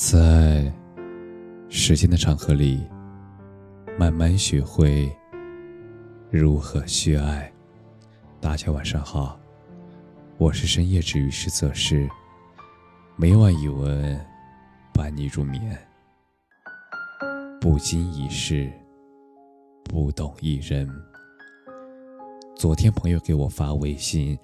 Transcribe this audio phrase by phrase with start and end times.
[0.00, 0.72] 在
[1.68, 2.86] 时间的长河里，
[3.98, 5.12] 慢慢学会
[6.30, 7.52] 如何去爱。
[8.40, 9.36] 大家晚上好，
[10.36, 12.08] 我是深夜治愈师泽是
[13.16, 14.16] 每晚一文
[14.94, 15.76] 伴你入眠。
[17.60, 18.70] 不经一事，
[19.82, 20.88] 不懂一人。
[22.54, 24.38] 昨天朋友给我发微信，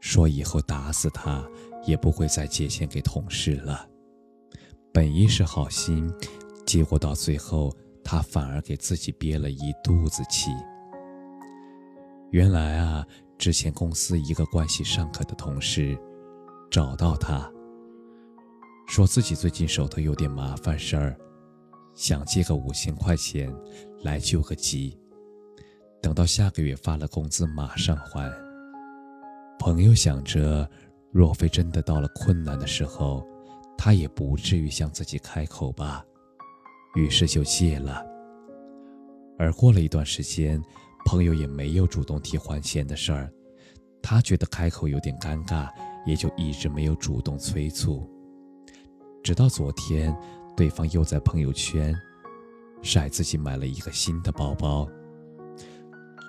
[0.00, 1.48] 说以后打死他
[1.84, 3.86] 也不会再借钱给同事了。
[4.92, 6.12] 本意是好心，
[6.66, 7.72] 结果到最后，
[8.02, 10.50] 他反而给自己憋了一肚子气。
[12.32, 13.06] 原来啊，
[13.38, 15.96] 之前公司一个关系尚可的同事，
[16.68, 17.48] 找到他，
[18.88, 21.16] 说自己最近手头有点麻烦事儿，
[21.94, 23.54] 想借个五千块钱
[24.02, 24.98] 来救个急，
[26.02, 28.28] 等到下个月发了工资马上还。
[29.60, 30.68] 朋友想着，
[31.12, 33.24] 若非真的到了困难的时候。
[33.82, 36.04] 他也不至于向自己开口吧，
[36.96, 38.04] 于是就戒了。
[39.38, 40.62] 而过了一段时间，
[41.06, 43.32] 朋友也没有主动提还钱的事儿，
[44.02, 45.70] 他觉得开口有点尴尬，
[46.04, 48.06] 也就一直没有主动催促。
[49.24, 50.14] 直到昨天，
[50.54, 51.98] 对方又在朋友圈
[52.82, 54.86] 晒自己买了一个新的包包，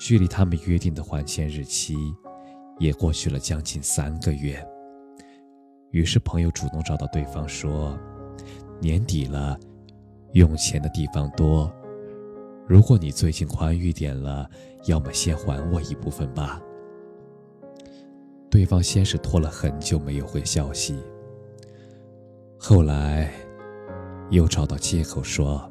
[0.00, 1.94] 距离他们约定的还钱日期
[2.80, 4.60] 也过去了将近三个月。
[5.90, 7.98] 于是朋友主动找到对方说
[8.80, 9.58] ：“年底了，
[10.32, 11.72] 用钱的地方多，
[12.68, 14.48] 如果你最近宽裕点了，
[14.86, 16.60] 要么先还我一部分吧。”
[18.50, 20.98] 对方先是拖了很久没有回消息，
[22.58, 23.30] 后来
[24.30, 25.70] 又找到借口说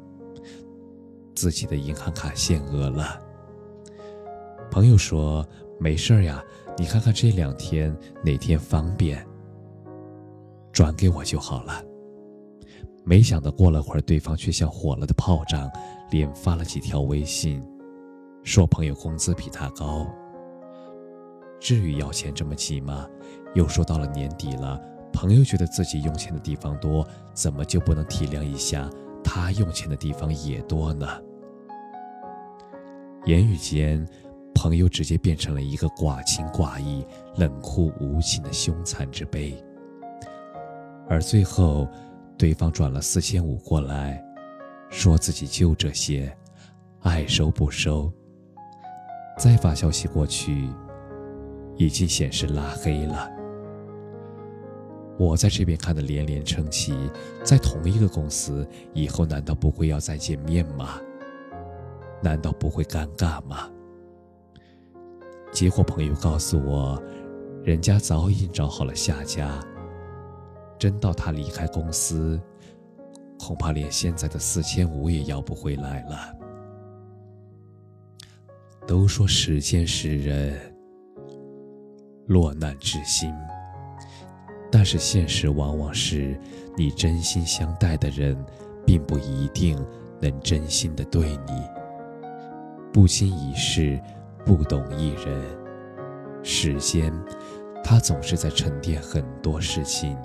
[1.34, 3.20] 自己的银行卡限额了。
[4.70, 5.46] 朋友说
[5.78, 6.42] ：“没事儿呀，
[6.78, 9.24] 你看看这两天哪天方便。”
[10.76, 11.82] 转给我就好了。
[13.02, 15.70] 没想到过了会儿，对方却像火了的炮仗，
[16.10, 17.64] 连发了几条微信，
[18.42, 20.06] 说朋友工资比他高。
[21.58, 23.08] 至于要钱这么急吗？
[23.54, 24.78] 又说到了年底了，
[25.14, 28.86] 朋友觉得自己用钱的地方多，怎么就不能体谅一下
[29.24, 31.08] 他用钱的地方也多呢？
[33.24, 34.06] 言语间，
[34.54, 37.02] 朋友直接变成了一个寡情寡义、
[37.36, 39.56] 冷酷无情的凶残之辈。
[41.08, 41.88] 而最后，
[42.36, 44.22] 对方转了四千五过来，
[44.90, 46.36] 说自己就这些，
[47.02, 48.12] 爱收不收。
[49.38, 50.68] 再发消息过去，
[51.76, 53.30] 已经显示拉黑了。
[55.18, 56.94] 我在这边看的连连称奇，
[57.44, 61.00] 在同一个公司，以后难道不会要再见面吗？
[62.22, 63.70] 难道不会尴尬吗？
[65.52, 67.00] 结果朋友告诉我，
[67.62, 69.62] 人家早已找好了下家。
[70.78, 72.40] 真到他离开公司，
[73.38, 76.18] 恐怕连现在的四千五也要不回来了。
[78.86, 80.56] 都说时间使人
[82.26, 83.34] 落难之心，
[84.70, 86.38] 但是现实往往是
[86.76, 88.36] 你真心相待的人，
[88.86, 89.76] 并不一定
[90.20, 91.62] 能真心的对你。
[92.92, 94.00] 不经一事，
[94.44, 95.58] 不懂一人，
[96.42, 97.12] 时间。
[97.84, 100.16] 他总是在沉淀很多事情，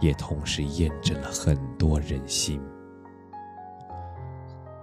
[0.00, 2.60] 也同时验证了很多人心。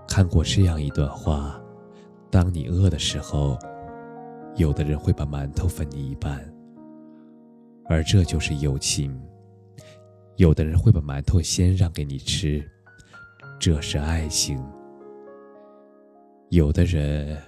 [0.07, 1.59] 看过这样一段话：
[2.29, 3.57] 当你饿的时候，
[4.55, 6.39] 有的人会把馒头分你一半，
[7.85, 9.11] 而这就是友情；
[10.35, 12.63] 有的人会把馒头先让给你吃，
[13.59, 14.57] 这是爱情；
[16.49, 17.41] 有的人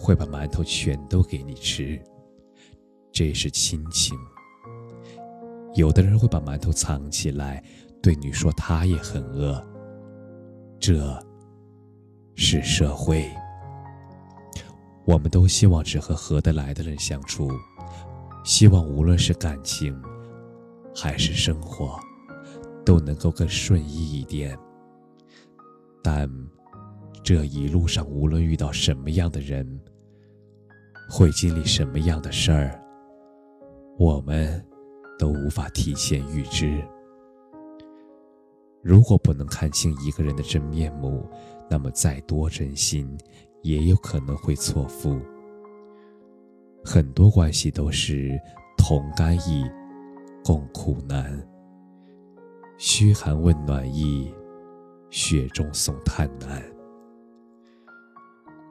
[0.00, 2.02] 会把馒头全都给你吃。
[3.12, 4.16] 这是亲情。
[5.74, 7.62] 有的人会把馒头藏起来，
[8.00, 9.62] 对你说他也很饿。
[10.78, 11.18] 这
[12.34, 13.28] 是社会。
[15.04, 17.50] 我们都希望只和合得来的人相处，
[18.44, 20.00] 希望无论是感情
[20.94, 21.98] 还是生活，
[22.84, 24.56] 都能够更顺意一点。
[26.02, 26.30] 但
[27.22, 29.66] 这一路上，无论遇到什么样的人，
[31.10, 32.80] 会经历什么样的事儿。
[33.98, 34.64] 我们
[35.18, 36.82] 都无法提前预知。
[38.82, 41.26] 如果不能看清一个人的真面目，
[41.70, 43.16] 那么再多真心，
[43.62, 45.18] 也有可能会错付。
[46.84, 48.38] 很多关系都是
[48.76, 49.64] 同甘意，
[50.44, 51.42] 共苦难。
[52.76, 54.30] 嘘寒问暖意，
[55.08, 56.62] 雪中送炭难。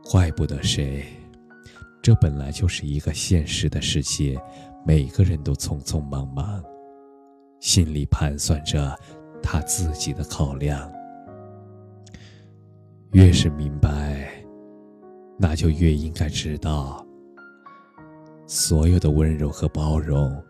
[0.03, 1.03] 怪不得谁，
[2.03, 4.39] 这本来就是一个现实的世界。
[4.85, 6.61] 每个人都匆匆忙忙，
[7.59, 8.93] 心里盘算着
[9.41, 10.91] 他自己的考量。
[13.11, 14.29] 越是明白，
[15.37, 17.05] 那就越应该知道，
[18.45, 20.43] 所有的温柔和包容，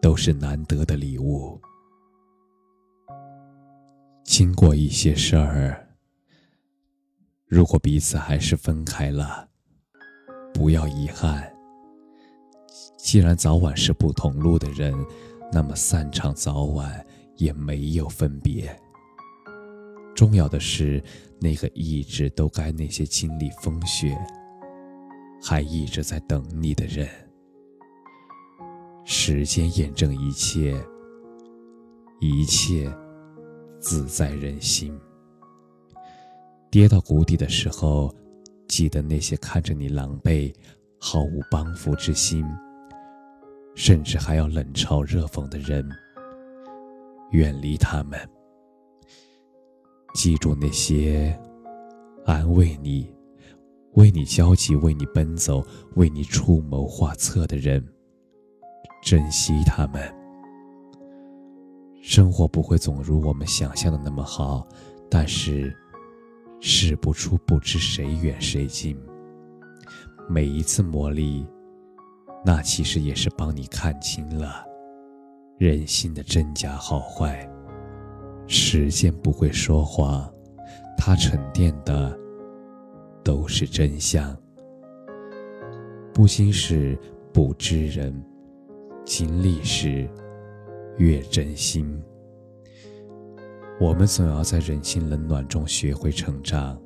[0.00, 1.60] 都是难得的礼物。
[4.24, 5.86] 经过一些事儿，
[7.46, 9.46] 如果彼此还是分开了，
[10.54, 11.51] 不要遗憾。
[13.02, 14.94] 既然早晚是不同路的人，
[15.52, 17.04] 那么散场早晚
[17.36, 18.74] 也没有分别。
[20.14, 21.02] 重要的是，
[21.40, 24.16] 那个一直都该那些经历风雪，
[25.42, 27.08] 还一直在等你的人。
[29.04, 30.80] 时间验证一切，
[32.20, 32.88] 一切
[33.80, 34.96] 自在人心。
[36.70, 38.14] 跌到谷底的时候，
[38.68, 40.54] 记得那些看着你狼狈、
[41.00, 42.46] 毫无帮扶之心。
[43.74, 45.88] 甚至还要冷嘲热讽的人，
[47.30, 48.18] 远离他们。
[50.14, 51.38] 记住那些
[52.26, 53.10] 安慰你、
[53.94, 55.64] 为你焦急、为你奔走、
[55.94, 57.82] 为你出谋划策的人，
[59.02, 60.02] 珍惜他们。
[62.02, 64.66] 生活不会总如我们想象的那么好，
[65.08, 65.74] 但是
[66.60, 68.94] 试不出不知谁远谁近。
[70.28, 71.46] 每一次磨砺。
[72.44, 74.64] 那其实也是帮你看清了
[75.58, 77.48] 人心的真假好坏。
[78.48, 80.28] 时间不会说谎，
[80.98, 82.18] 它沉淀的
[83.24, 84.36] 都是真相。
[86.12, 86.98] 不经事
[87.32, 88.12] 不知人，
[89.04, 90.08] 经历时
[90.98, 92.02] 越真心。
[93.80, 96.78] 我们总要在人心冷暖中学会成长，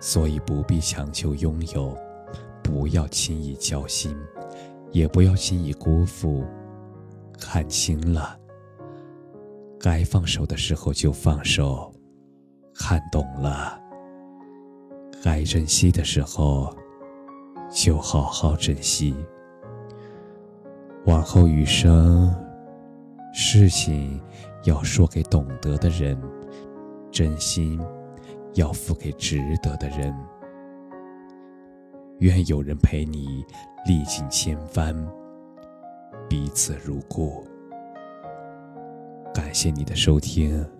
[0.00, 1.94] 所以不必强求拥有。
[2.68, 4.14] 不要轻易交心，
[4.92, 6.44] 也不要轻易辜负。
[7.40, 8.38] 看清了，
[9.80, 11.90] 该放手的时候就放手；
[12.74, 13.80] 看懂了，
[15.24, 16.76] 该珍惜的时候
[17.70, 19.16] 就好好珍惜。
[21.06, 22.30] 往后余生，
[23.32, 24.20] 事情
[24.64, 26.20] 要说给懂得的人，
[27.10, 27.80] 真心
[28.56, 30.14] 要付给值得的人。
[32.20, 33.44] 愿有人陪你
[33.86, 34.94] 历尽千帆，
[36.28, 37.46] 彼此如故。
[39.32, 40.77] 感谢你的收听。